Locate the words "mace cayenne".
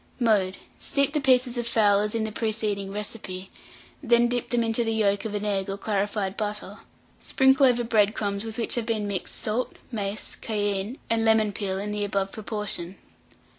9.91-10.97